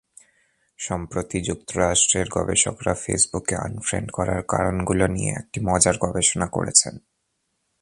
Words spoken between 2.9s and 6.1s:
ফেসবুকে আনফ্রেড করার কারণগুলো নিয়ে একটি মজার